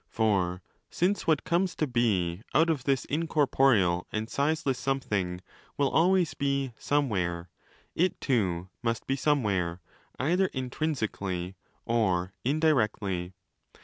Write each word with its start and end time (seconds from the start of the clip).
For 0.09 0.63
since 0.89 1.27
what 1.27 1.43
comes 1.43 1.75
to 1.75 1.85
be 1.85 2.41
out 2.55 2.71
of 2.71 2.85
this 2.85 3.05
incorporeal 3.05 4.07
and 4.11 4.27
sizeless 4.27 4.79
something 4.79 5.41
will 5.77 5.91
always 5.91 6.33
be 6.33 6.73
'somewhere', 6.79 7.51
it 7.93 8.19
too 8.19 8.69
must 8.81 9.05
be 9.05 9.15
'somewhere'— 9.15 9.79
either 10.19 10.47
intrinsically 10.53 11.55
or 11.85 12.33
indirectly. 12.43 13.33